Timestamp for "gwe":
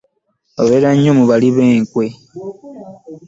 0.53-0.61